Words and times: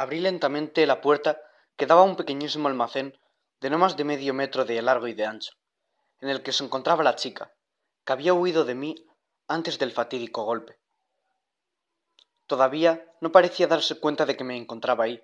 Abrí 0.00 0.18
lentamente 0.18 0.86
la 0.86 1.02
puerta 1.02 1.42
que 1.76 1.84
daba 1.84 2.00
a 2.00 2.04
un 2.04 2.16
pequeñísimo 2.16 2.68
almacén 2.68 3.20
de 3.60 3.68
no 3.68 3.76
más 3.76 3.98
de 3.98 4.04
medio 4.04 4.32
metro 4.32 4.64
de 4.64 4.80
largo 4.80 5.08
y 5.08 5.12
de 5.12 5.26
ancho, 5.26 5.52
en 6.20 6.30
el 6.30 6.42
que 6.42 6.52
se 6.52 6.64
encontraba 6.64 7.04
la 7.04 7.16
chica, 7.16 7.52
que 8.06 8.14
había 8.14 8.32
huido 8.32 8.64
de 8.64 8.74
mí 8.74 8.94
antes 9.46 9.78
del 9.78 9.92
fatídico 9.92 10.44
golpe. 10.44 10.78
Todavía 12.46 13.12
no 13.20 13.30
parecía 13.30 13.66
darse 13.66 14.00
cuenta 14.00 14.24
de 14.24 14.38
que 14.38 14.42
me 14.42 14.56
encontraba 14.56 15.04
ahí, 15.04 15.22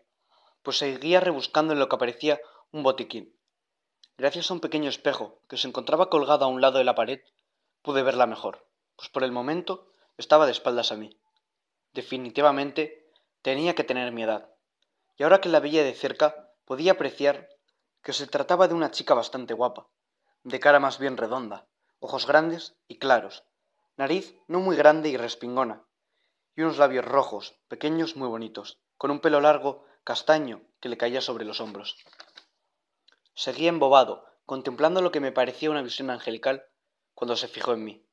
pues 0.62 0.77
seguía 0.77 1.20
rebuscando 1.20 1.72
en 1.72 1.79
lo 1.79 1.88
que 1.88 1.96
parecía 1.96 2.38
un 2.70 2.82
botiquín. 2.82 3.34
Gracias 4.18 4.50
a 4.50 4.54
un 4.54 4.61
pequeño 4.61 4.90
espejo 4.90 5.40
que 5.48 5.56
se 5.56 5.68
encontraba 5.68 6.11
colgado 6.11 6.45
a 6.45 6.48
un 6.48 6.61
lado 6.61 6.77
de 6.77 6.84
la 6.84 6.95
pared, 6.95 7.20
pude 7.80 8.02
verla 8.02 8.27
mejor, 8.27 8.68
pues 8.95 9.08
por 9.08 9.24
el 9.24 9.32
momento 9.32 9.90
estaba 10.18 10.45
de 10.45 10.52
espaldas 10.52 10.93
a 10.93 10.96
mí. 10.96 11.18
Definitivamente 11.95 13.08
tenía 13.40 13.74
que 13.74 13.82
tener 13.82 14.12
mi 14.12 14.24
edad, 14.24 14.50
y 15.17 15.23
ahora 15.23 15.41
que 15.41 15.48
la 15.48 15.61
veía 15.61 15.85
de 15.85 15.95
cerca 15.95 16.52
podía 16.65 16.93
apreciar 16.93 17.48
que 18.02 18.12
se 18.12 18.27
trataba 18.27 18.69
de 18.69 18.74
una 18.74 18.91
chica 18.91 19.15
bastante 19.15 19.55
guapa, 19.55 19.88
de 20.45 20.61
cara 20.61 20.79
más 20.79 20.98
bien 20.98 21.16
redonda, 21.16 21.66
ojos 21.98 22.27
grandes 22.27 22.77
y 22.87 22.98
claros, 22.98 23.45
nariz 23.97 24.38
no 24.47 24.60
muy 24.60 24.77
grande 24.77 25.09
y 25.09 25.16
respingona, 25.16 25.84
y 26.55 26.62
unos 26.62 26.79
labios 26.79 27.05
rojos, 27.05 27.59
pequeños 27.69 28.16
muy 28.16 28.29
bonitos, 28.29 28.79
con 28.97 29.10
un 29.10 29.21
pelo 29.21 29.41
largo, 29.41 29.84
castaño, 30.05 30.62
que 30.80 30.88
le 30.88 30.97
caía 30.97 31.21
sobre 31.21 31.45
los 31.45 31.60
hombros. 31.60 31.96
Seguía 33.35 33.69
embobado, 33.69 34.24
contemplando 34.46 35.02
lo 35.02 35.10
que 35.10 35.21
me 35.21 35.33
parecía 35.33 35.71
una 35.71 35.83
visión 35.83 36.10
angelical, 36.10 36.65
cuando 37.15 37.37
se 37.37 37.48
fijó 37.48 37.73
en 37.73 37.85
mí. 37.85 38.07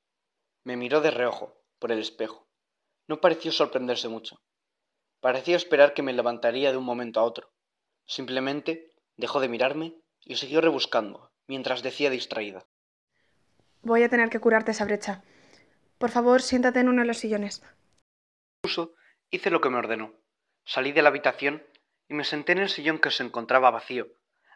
Me 0.64 0.76
miró 0.76 1.02
de 1.02 1.12
reojo, 1.12 1.56
por 1.80 1.92
el 1.92 2.00
espejo. 2.00 2.48
No 3.08 3.22
pareció 3.22 3.52
sorprenderse 3.52 4.08
mucho. 4.08 4.42
Parecía 5.24 5.56
esperar 5.56 5.94
que 5.94 6.02
me 6.02 6.12
levantaría 6.12 6.72
de 6.72 6.76
un 6.76 6.84
momento 6.84 7.22
a 7.22 7.24
otro. 7.24 7.50
Simplemente 8.06 8.92
dejó 9.16 9.40
de 9.40 9.48
mirarme 9.48 9.96
y 10.20 10.36
siguió 10.36 10.60
rebuscando, 10.60 11.32
mientras 11.48 11.82
decía 11.82 12.10
distraída. 12.10 12.66
Voy 13.84 14.04
a 14.04 14.10
tener 14.10 14.30
que 14.30 14.42
curarte 14.42 14.72
esa 14.72 14.84
brecha. 14.84 15.24
Por 15.98 16.10
favor, 16.10 16.42
siéntate 16.42 16.82
en 16.82 16.90
uno 16.90 17.04
de 17.04 17.08
los 17.08 17.20
sillones. 17.20 17.64
Incluso 18.58 18.96
hice 19.30 19.50
lo 19.50 19.62
que 19.62 19.70
me 19.70 19.78
ordenó. 19.78 20.14
Salí 20.66 20.92
de 20.92 21.02
la 21.02 21.08
habitación 21.08 21.64
y 22.10 22.16
me 22.16 22.26
senté 22.26 22.52
en 22.52 22.58
el 22.58 22.68
sillón 22.68 23.00
que 23.00 23.10
se 23.10 23.24
encontraba 23.24 23.72
vacío, 23.72 24.10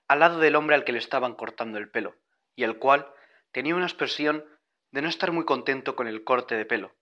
al 0.09 0.19
lado 0.19 0.39
del 0.39 0.57
hombre 0.57 0.75
al 0.75 0.83
que 0.83 0.91
le 0.91 0.99
estaban 0.99 1.35
cortando 1.35 1.77
el 1.77 1.89
pelo, 1.89 2.17
y 2.57 2.63
el 2.63 2.77
cual 2.77 3.09
tenía 3.53 3.73
una 3.73 3.85
expresión 3.85 4.43
de 4.91 5.01
no 5.01 5.07
estar 5.07 5.31
muy 5.31 5.45
contento 5.45 5.95
con 5.95 6.07
el 6.07 6.25
corte 6.25 6.55
de 6.55 6.65
pelo, 6.65 6.93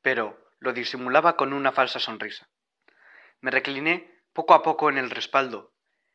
pero 0.00 0.42
lo 0.58 0.72
disimulaba 0.72 1.36
con 1.36 1.52
una 1.52 1.72
falsa 1.72 1.98
sonrisa. 1.98 2.48
Me 3.42 3.50
recliné 3.50 4.08
poco 4.32 4.54
a 4.54 4.62
poco 4.62 4.88
en 4.88 4.98
el 4.98 5.10
respaldo, 5.10 5.74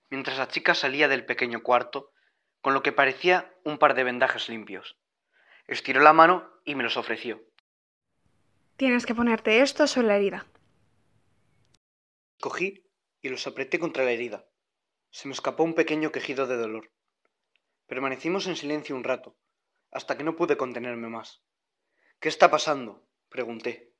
mientras 0.09 0.37
la 0.37 0.47
chica 0.47 0.73
salía 0.73 1.09
del 1.09 1.25
pequeño 1.25 1.61
cuarto 1.61 2.13
con 2.61 2.73
lo 2.73 2.81
que 2.81 2.93
parecía 2.93 3.53
un 3.65 3.77
par 3.77 3.95
de 3.95 4.05
vendajes 4.05 4.47
limpios. 4.47 4.97
Estiró 5.67 6.01
la 6.01 6.13
mano 6.13 6.49
y 6.63 6.75
me 6.75 6.83
los 6.83 6.95
ofreció. 6.95 7.43
Tienes 8.77 9.05
que 9.05 9.13
ponerte 9.13 9.59
esto 9.59 9.87
sobre 9.87 10.07
la 10.07 10.15
herida. 10.15 10.47
Cogí 12.39 12.85
y 13.21 13.27
los 13.27 13.45
apreté 13.45 13.77
contra 13.77 14.05
la 14.05 14.11
herida. 14.11 14.47
Se 15.09 15.27
me 15.27 15.33
escapó 15.33 15.63
un 15.63 15.73
pequeño 15.73 16.13
quejido 16.13 16.47
de 16.47 16.55
dolor. 16.55 16.93
Permanecimos 17.87 18.47
en 18.47 18.55
silencio 18.55 18.95
un 18.95 19.03
rato, 19.03 19.37
hasta 19.91 20.17
que 20.17 20.23
no 20.23 20.37
pude 20.37 20.55
contenerme 20.55 21.09
más. 21.09 21.43
¿Qué 22.21 22.29
está 22.29 22.49
pasando? 22.49 23.05
pregunté. 23.27 23.93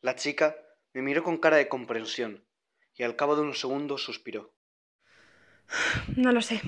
La 0.00 0.16
chica 0.16 0.56
me 0.92 1.02
miró 1.02 1.22
con 1.22 1.38
cara 1.38 1.56
de 1.56 1.68
comprensión 1.68 2.47
y 2.98 3.04
al 3.04 3.16
cabo 3.16 3.36
de 3.36 3.42
unos 3.42 3.60
segundos 3.60 4.02
suspiró. 4.02 4.52
No 6.16 6.32
lo 6.32 6.42
sé. 6.42 6.60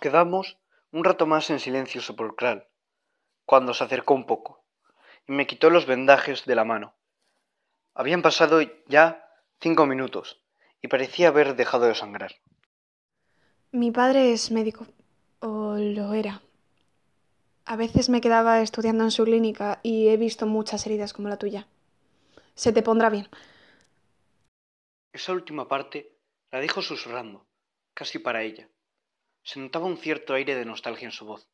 Quedamos 0.00 0.58
un 0.90 1.04
rato 1.04 1.26
más 1.26 1.50
en 1.50 1.60
silencio 1.60 2.00
sepulcral, 2.00 2.66
cuando 3.44 3.74
se 3.74 3.84
acercó 3.84 4.14
un 4.14 4.26
poco 4.26 4.64
y 5.28 5.32
me 5.32 5.46
quitó 5.46 5.70
los 5.70 5.86
vendajes 5.86 6.46
de 6.46 6.54
la 6.54 6.64
mano. 6.64 6.94
Habían 7.94 8.22
pasado 8.22 8.60
ya 8.86 9.28
cinco 9.60 9.86
minutos 9.86 10.42
y 10.80 10.88
parecía 10.88 11.28
haber 11.28 11.54
dejado 11.54 11.86
de 11.86 11.94
sangrar. 11.94 12.36
Mi 13.72 13.90
padre 13.90 14.32
es 14.32 14.50
médico, 14.50 14.86
o 15.40 15.76
lo 15.76 16.14
era. 16.14 16.40
A 17.66 17.76
veces 17.76 18.08
me 18.08 18.20
quedaba 18.20 18.62
estudiando 18.62 19.04
en 19.04 19.10
su 19.10 19.24
clínica 19.24 19.78
y 19.82 20.08
he 20.08 20.16
visto 20.16 20.46
muchas 20.46 20.86
heridas 20.86 21.12
como 21.12 21.28
la 21.28 21.36
tuya. 21.36 21.66
Se 22.54 22.72
te 22.72 22.82
pondrá 22.82 23.10
bien. 23.10 23.28
Esa 25.12 25.32
última 25.32 25.66
parte 25.66 26.16
la 26.50 26.60
dijo 26.60 26.82
susurrando, 26.82 27.46
casi 27.94 28.18
para 28.18 28.42
ella. 28.42 28.68
Se 29.42 29.58
notaba 29.58 29.86
un 29.86 29.96
cierto 29.96 30.34
aire 30.34 30.54
de 30.54 30.64
nostalgia 30.64 31.06
en 31.06 31.12
su 31.12 31.24
voz. 31.24 31.48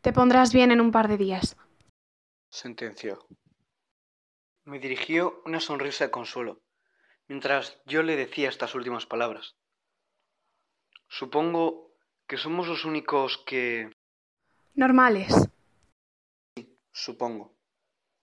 Te 0.00 0.12
pondrás 0.12 0.52
bien 0.52 0.70
en 0.70 0.80
un 0.80 0.92
par 0.92 1.08
de 1.08 1.16
días. 1.16 1.56
Sentenció. 2.48 3.26
Me 4.64 4.78
dirigió 4.78 5.42
una 5.44 5.60
sonrisa 5.60 6.04
de 6.04 6.10
consuelo, 6.10 6.62
mientras 7.28 7.80
yo 7.86 8.02
le 8.02 8.16
decía 8.16 8.48
estas 8.48 8.74
últimas 8.74 9.06
palabras. 9.06 9.56
Supongo 11.08 11.92
que 12.26 12.36
somos 12.36 12.66
los 12.66 12.84
únicos 12.84 13.38
que... 13.46 13.90
Normales. 14.74 15.34
Sí, 16.56 16.78
supongo, 16.90 17.54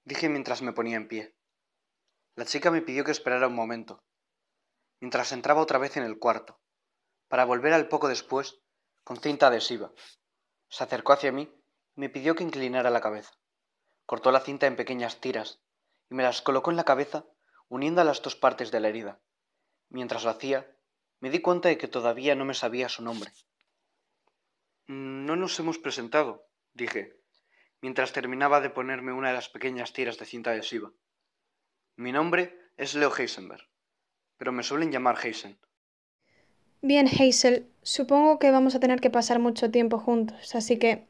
dije 0.03 0.29
mientras 0.29 0.61
me 0.61 0.73
ponía 0.73 0.97
en 0.97 1.07
pie. 1.07 1.35
La 2.35 2.45
chica 2.45 2.71
me 2.71 2.81
pidió 2.81 3.03
que 3.03 3.11
esperara 3.11 3.47
un 3.47 3.55
momento, 3.55 4.03
mientras 4.99 5.31
entraba 5.31 5.61
otra 5.61 5.77
vez 5.77 5.97
en 5.97 6.03
el 6.03 6.17
cuarto, 6.17 6.59
para 7.27 7.45
volver 7.45 7.73
al 7.73 7.87
poco 7.87 8.07
después 8.07 8.59
con 9.03 9.17
cinta 9.17 9.47
adhesiva. 9.47 9.91
Se 10.69 10.83
acercó 10.83 11.13
hacia 11.13 11.31
mí 11.31 11.43
y 11.95 11.99
me 11.99 12.09
pidió 12.09 12.33
que 12.33 12.43
inclinara 12.43 12.89
la 12.89 13.01
cabeza. 13.01 13.31
Cortó 14.05 14.31
la 14.31 14.39
cinta 14.39 14.65
en 14.65 14.75
pequeñas 14.75 15.21
tiras 15.21 15.61
y 16.09 16.15
me 16.15 16.23
las 16.23 16.41
colocó 16.41 16.71
en 16.71 16.77
la 16.77 16.85
cabeza 16.85 17.25
uniendo 17.67 18.03
las 18.03 18.21
dos 18.21 18.35
partes 18.35 18.71
de 18.71 18.79
la 18.79 18.89
herida. 18.89 19.21
Mientras 19.89 20.23
lo 20.23 20.31
hacía, 20.31 20.75
me 21.19 21.29
di 21.29 21.39
cuenta 21.39 21.69
de 21.69 21.77
que 21.77 21.87
todavía 21.87 22.35
no 22.35 22.45
me 22.45 22.53
sabía 22.53 22.89
su 22.89 23.03
nombre. 23.03 23.31
No 24.87 25.35
nos 25.35 25.59
hemos 25.59 25.77
presentado, 25.77 26.47
dije, 26.73 27.19
mientras 27.81 28.11
terminaba 28.11 28.59
de 28.59 28.69
ponerme 28.69 29.13
una 29.13 29.29
de 29.29 29.35
las 29.35 29.49
pequeñas 29.49 29.93
tiras 29.93 30.17
de 30.17 30.25
cinta 30.25 30.51
adhesiva. 30.51 30.91
Mi 31.95 32.11
nombre 32.11 32.57
es 32.77 32.95
Leo 32.95 33.11
Heisenberg, 33.15 33.67
pero 34.37 34.51
me 34.51 34.63
suelen 34.63 34.91
llamar 34.91 35.17
Heisen. 35.23 35.57
Bien, 36.81 37.07
Hazel, 37.07 37.69
supongo 37.81 38.39
que 38.39 38.51
vamos 38.51 38.75
a 38.75 38.79
tener 38.79 38.99
que 38.99 39.09
pasar 39.09 39.39
mucho 39.39 39.71
tiempo 39.71 39.99
juntos, 39.99 40.55
así 40.55 40.77
que 40.77 41.05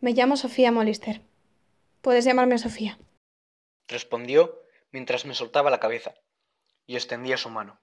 me 0.00 0.12
llamo 0.12 0.36
Sofía 0.36 0.72
Molister. 0.72 1.20
Puedes 2.00 2.24
llamarme 2.24 2.58
Sofía. 2.58 2.98
Respondió 3.88 4.62
mientras 4.90 5.26
me 5.26 5.34
soltaba 5.34 5.70
la 5.70 5.80
cabeza 5.80 6.14
y 6.86 6.96
extendía 6.96 7.36
su 7.36 7.50
mano. 7.50 7.80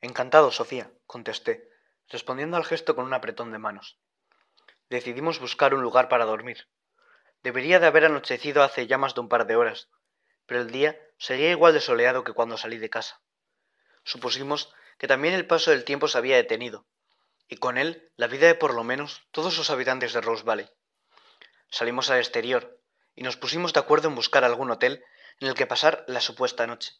Encantado, 0.00 0.52
Sofía, 0.52 0.90
contesté, 1.06 1.68
respondiendo 2.08 2.56
al 2.56 2.64
gesto 2.64 2.94
con 2.94 3.06
un 3.06 3.14
apretón 3.14 3.50
de 3.50 3.58
manos 3.58 3.98
decidimos 4.88 5.40
buscar 5.40 5.74
un 5.74 5.82
lugar 5.82 6.08
para 6.08 6.24
dormir. 6.24 6.68
Debería 7.42 7.80
de 7.80 7.86
haber 7.86 8.04
anochecido 8.04 8.62
hace 8.62 8.86
ya 8.86 8.98
más 8.98 9.14
de 9.14 9.20
un 9.20 9.28
par 9.28 9.46
de 9.46 9.56
horas, 9.56 9.88
pero 10.46 10.60
el 10.60 10.70
día 10.70 10.98
sería 11.18 11.50
igual 11.50 11.72
de 11.72 11.80
soleado 11.80 12.24
que 12.24 12.32
cuando 12.32 12.56
salí 12.56 12.78
de 12.78 12.90
casa. 12.90 13.20
Supusimos 14.04 14.72
que 14.98 15.08
también 15.08 15.34
el 15.34 15.46
paso 15.46 15.70
del 15.70 15.84
tiempo 15.84 16.08
se 16.08 16.18
había 16.18 16.36
detenido, 16.36 16.86
y 17.48 17.56
con 17.56 17.78
él 17.78 18.10
la 18.16 18.26
vida 18.26 18.46
de 18.46 18.54
por 18.54 18.74
lo 18.74 18.84
menos 18.84 19.26
todos 19.30 19.56
los 19.58 19.70
habitantes 19.70 20.12
de 20.12 20.20
Rose 20.20 20.44
Valley. 20.44 20.68
Salimos 21.70 22.10
al 22.10 22.18
exterior 22.18 22.80
y 23.14 23.22
nos 23.22 23.36
pusimos 23.36 23.72
de 23.72 23.80
acuerdo 23.80 24.08
en 24.08 24.14
buscar 24.14 24.44
algún 24.44 24.70
hotel 24.70 25.04
en 25.40 25.48
el 25.48 25.54
que 25.54 25.66
pasar 25.66 26.04
la 26.06 26.20
supuesta 26.20 26.66
noche. 26.66 26.92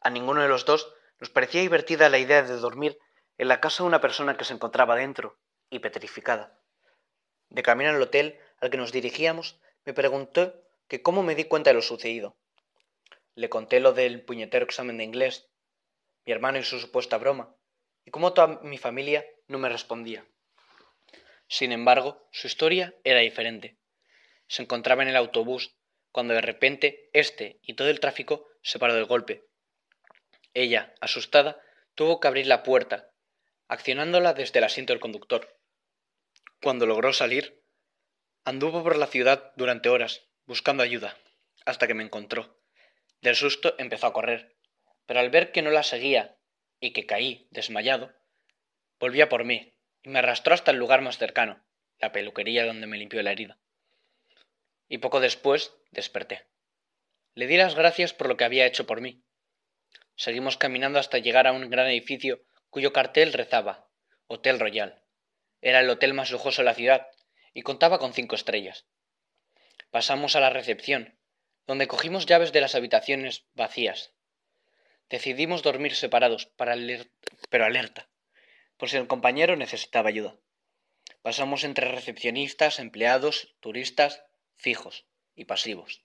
A 0.00 0.10
ninguno 0.10 0.42
de 0.42 0.48
los 0.48 0.64
dos 0.64 0.92
nos 1.18 1.30
parecía 1.30 1.60
divertida 1.60 2.08
la 2.08 2.18
idea 2.18 2.42
de 2.42 2.56
dormir 2.56 2.98
en 3.38 3.48
la 3.48 3.60
casa 3.60 3.82
de 3.82 3.88
una 3.88 4.00
persona 4.00 4.36
que 4.36 4.44
se 4.44 4.54
encontraba 4.54 4.96
dentro 4.96 5.38
y 5.70 5.78
petrificada. 5.78 6.60
De 7.48 7.62
camino 7.62 7.90
al 7.90 8.02
hotel 8.02 8.38
al 8.60 8.70
que 8.70 8.76
nos 8.76 8.92
dirigíamos, 8.92 9.60
me 9.84 9.94
preguntó 9.94 10.54
que 10.88 11.02
cómo 11.02 11.22
me 11.22 11.34
di 11.34 11.44
cuenta 11.44 11.70
de 11.70 11.74
lo 11.74 11.82
sucedido. 11.82 12.36
Le 13.34 13.48
conté 13.48 13.80
lo 13.80 13.92
del 13.92 14.24
puñetero 14.24 14.64
examen 14.64 14.98
de 14.98 15.04
inglés, 15.04 15.50
mi 16.24 16.32
hermano 16.32 16.58
y 16.58 16.62
su 16.62 16.78
supuesta 16.78 17.18
broma, 17.18 17.56
y 18.04 18.10
cómo 18.10 18.32
toda 18.32 18.60
mi 18.62 18.78
familia 18.78 19.26
no 19.48 19.58
me 19.58 19.68
respondía. 19.68 20.26
Sin 21.48 21.72
embargo, 21.72 22.28
su 22.32 22.46
historia 22.46 22.94
era 23.04 23.20
diferente. 23.20 23.78
Se 24.46 24.62
encontraba 24.62 25.02
en 25.02 25.08
el 25.08 25.16
autobús 25.16 25.76
cuando 26.12 26.34
de 26.34 26.40
repente 26.40 27.10
éste 27.12 27.58
y 27.62 27.74
todo 27.74 27.88
el 27.88 28.00
tráfico 28.00 28.48
se 28.62 28.78
paró 28.78 28.94
del 28.94 29.04
golpe. 29.04 29.46
Ella, 30.54 30.94
asustada, 31.00 31.60
tuvo 31.94 32.20
que 32.20 32.28
abrir 32.28 32.46
la 32.46 32.62
puerta, 32.62 33.10
accionándola 33.68 34.32
desde 34.32 34.58
el 34.60 34.64
asiento 34.64 34.92
del 34.92 35.00
conductor. 35.00 35.58
Cuando 36.62 36.86
logró 36.86 37.12
salir, 37.12 37.62
anduvo 38.44 38.82
por 38.82 38.96
la 38.96 39.08
ciudad 39.08 39.52
durante 39.56 39.88
horas, 39.88 40.28
buscando 40.46 40.82
ayuda, 40.82 41.18
hasta 41.66 41.86
que 41.86 41.94
me 41.94 42.04
encontró. 42.04 42.63
Del 43.24 43.36
susto 43.36 43.74
empezó 43.78 44.06
a 44.06 44.12
correr, 44.12 44.54
pero 45.06 45.18
al 45.18 45.30
ver 45.30 45.50
que 45.50 45.62
no 45.62 45.70
la 45.70 45.82
seguía 45.82 46.36
y 46.78 46.92
que 46.92 47.06
caí 47.06 47.48
desmayado, 47.50 48.12
volvía 49.00 49.30
por 49.30 49.44
mí 49.44 49.72
y 50.02 50.10
me 50.10 50.18
arrastró 50.18 50.52
hasta 50.52 50.72
el 50.72 50.76
lugar 50.76 51.00
más 51.00 51.16
cercano, 51.16 51.64
la 51.98 52.12
peluquería 52.12 52.66
donde 52.66 52.86
me 52.86 52.98
limpió 52.98 53.22
la 53.22 53.32
herida. 53.32 53.58
Y 54.90 54.98
poco 54.98 55.20
después 55.20 55.72
desperté. 55.90 56.44
Le 57.34 57.46
di 57.46 57.56
las 57.56 57.74
gracias 57.74 58.12
por 58.12 58.28
lo 58.28 58.36
que 58.36 58.44
había 58.44 58.66
hecho 58.66 58.84
por 58.84 59.00
mí. 59.00 59.22
Seguimos 60.16 60.58
caminando 60.58 60.98
hasta 60.98 61.16
llegar 61.16 61.46
a 61.46 61.52
un 61.52 61.70
gran 61.70 61.86
edificio 61.86 62.44
cuyo 62.68 62.92
cartel 62.92 63.32
rezaba 63.32 63.88
Hotel 64.26 64.60
Royal. 64.60 65.02
Era 65.62 65.80
el 65.80 65.88
hotel 65.88 66.12
más 66.12 66.30
lujoso 66.30 66.60
de 66.60 66.66
la 66.66 66.74
ciudad 66.74 67.06
y 67.54 67.62
contaba 67.62 67.98
con 67.98 68.12
cinco 68.12 68.34
estrellas. 68.34 68.84
Pasamos 69.90 70.36
a 70.36 70.40
la 70.40 70.50
recepción, 70.50 71.18
donde 71.66 71.88
cogimos 71.88 72.26
llaves 72.26 72.52
de 72.52 72.60
las 72.60 72.74
habitaciones 72.74 73.44
vacías. 73.54 74.12
Decidimos 75.08 75.62
dormir 75.62 75.94
separados, 75.94 76.46
para 76.46 76.76
pero 77.50 77.64
alerta, 77.64 78.08
por 78.76 78.88
si 78.88 78.96
el 78.96 79.06
compañero 79.06 79.56
necesitaba 79.56 80.08
ayuda. 80.08 80.36
Pasamos 81.22 81.64
entre 81.64 81.90
recepcionistas, 81.90 82.78
empleados, 82.78 83.54
turistas, 83.60 84.22
fijos 84.56 85.06
y 85.34 85.44
pasivos, 85.46 86.02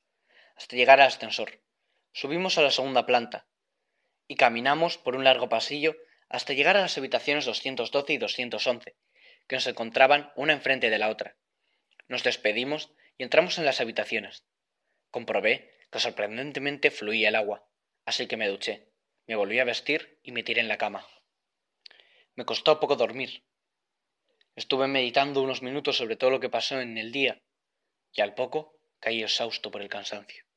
hasta 0.55 0.75
llegar 0.75 1.01
al 1.01 1.07
ascensor. 1.07 1.59
Subimos 2.13 2.57
a 2.57 2.61
la 2.61 2.71
segunda 2.71 3.05
planta 3.05 3.45
y 4.27 4.35
caminamos 4.35 4.97
por 4.97 5.15
un 5.15 5.23
largo 5.23 5.49
pasillo 5.49 5.95
hasta 6.29 6.53
llegar 6.53 6.77
a 6.77 6.81
las 6.81 6.97
habitaciones 6.97 7.45
212 7.45 8.13
y 8.13 8.17
211, 8.17 8.95
que 9.47 9.55
nos 9.55 9.67
encontraban 9.67 10.31
una 10.35 10.53
enfrente 10.53 10.89
de 10.89 10.99
la 10.99 11.09
otra. 11.09 11.35
Nos 12.07 12.23
despedimos 12.23 12.91
y 13.17 13.23
entramos 13.23 13.57
en 13.57 13.65
las 13.65 13.81
habitaciones. 13.81 14.43
Comprobé 15.11 15.53
que 15.91 15.99
sorprendentemente 15.99 16.91
fluía 16.91 17.29
el 17.29 17.35
agua, 17.35 17.67
así 18.05 18.27
que 18.27 18.37
me 18.37 18.47
duché, 18.47 18.91
me 19.27 19.35
volví 19.35 19.59
a 19.59 19.63
vestir 19.63 20.19
y 20.23 20.31
me 20.31 20.43
tiré 20.43 20.61
en 20.61 20.67
la 20.67 20.77
cama. 20.77 21.07
Me 22.35 22.45
costó 22.45 22.79
poco 22.79 22.95
dormir. 22.95 23.43
Estuve 24.55 24.87
meditando 24.87 25.41
unos 25.41 25.61
minutos 25.61 25.97
sobre 25.97 26.15
todo 26.15 26.29
lo 26.31 26.39
que 26.39 26.49
pasó 26.49 26.79
en 26.79 26.97
el 26.97 27.11
día, 27.11 27.41
y 28.13 28.21
al 28.21 28.33
poco 28.33 28.79
caí 28.99 29.23
exhausto 29.23 29.71
por 29.71 29.81
el 29.81 29.89
cansancio. 29.89 30.48